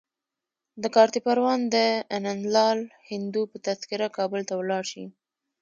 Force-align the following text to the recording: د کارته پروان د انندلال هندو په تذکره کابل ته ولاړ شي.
د 0.81 0.83
کارته 0.95 1.19
پروان 1.25 1.59
د 1.75 1.75
انندلال 2.17 2.79
هندو 3.11 3.41
په 3.51 3.57
تذکره 3.65 4.07
کابل 4.17 4.41
ته 4.49 4.53
ولاړ 4.59 4.83
شي. 4.91 5.05